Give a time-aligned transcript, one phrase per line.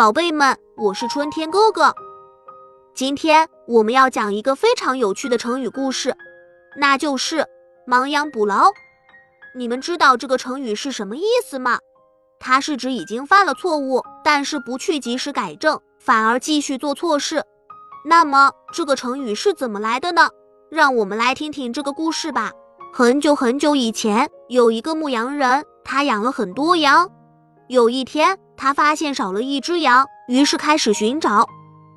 [0.00, 1.94] 宝贝们，我是春天哥哥。
[2.94, 6.16] 今天我们要讲一个非常有趣的成语故事，
[6.78, 7.44] 那就是
[7.86, 8.70] 亡羊补牢。
[9.54, 11.78] 你们知道这个成语是什么意思吗？
[12.38, 17.44] 它是指已经犯了错误，但是不去及时改正，反而继续做错事。
[18.06, 20.30] 那么这个成语是怎么来的呢？
[20.70, 22.50] 让我们来听听这个故事吧。
[22.90, 27.06] 很久很久以前，有一个牧羊人，他养了很多羊。
[27.68, 31.48] 有一天，他发现少了一只羊，于是开始寻找，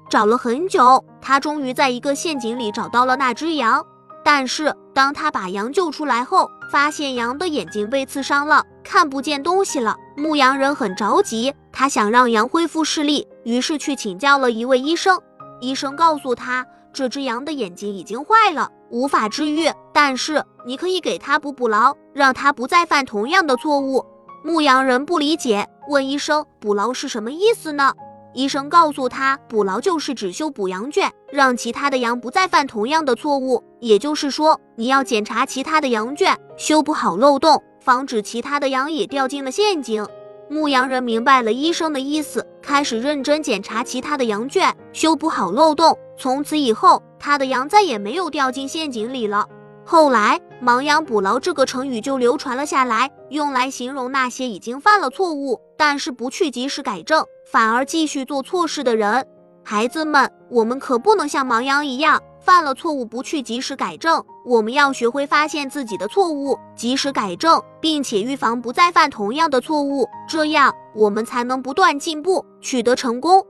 [0.09, 3.86] 找了很久，他终于在一个陷阱里找到了那只羊。
[4.23, 9.98] 但是当他把羊救出来后，发现羊的眼睛被刺伤了，看不见东西了。
[10.16, 15.20] 牧羊人很着急，他想让羊恢复视力，于是去请教了一位医生。
[15.59, 24.05] 医生告诉他，这只羊的眼睛已经坏了，无法治愈，但是你可以给他补补牢，让他不再犯同样的错误。
[24.45, 25.67] 牧羊人不理解。
[25.88, 27.94] 问医生：“补牢是什么意思呢？”
[28.34, 33.64] 医生告诉他：“补牢就是只修补羊圈，让其他的羊不再犯同样的错误。
[33.80, 40.06] 也就是说，你要检查其他的羊圈，修补好漏洞，防止其他的羊也掉进了陷阱。”
[40.50, 45.97] 牧羊人明白了医生的意思，开始认真检查其他的羊圈，修补好漏洞。
[46.18, 49.47] 从此以后，他的羊再也没有掉进陷阱里了。
[49.86, 59.28] 后来，“亡羊补牢”这个成语就流传了下来，用来形容那些已经犯了错误，但是不去及时改正，反而继续做错事的人。
[59.64, 64.23] 孩子们，我们可不能像亡羊一样，犯了错误不去及时改正。
[64.45, 73.45] 我们要学会发现自己的错误，及时改正，并且预防不再犯同样的错误，这样我们才能不断进步，取得成功。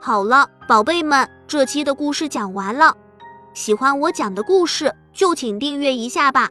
[0.00, 2.94] 好了，宝贝们，这期的故事讲完了。
[3.52, 4.94] 喜欢我讲的故事。
[5.12, 6.48] 就请订阅一下吧，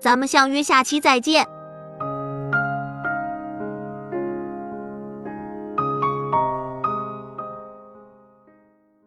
[0.00, 1.46] 咱们相约下期再见。